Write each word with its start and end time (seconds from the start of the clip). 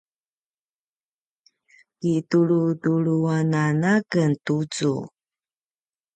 kitulutulu 1.99 3.15
anan 3.35 3.81
a 3.91 3.93
ken 4.11 4.31
tucu 4.45 4.93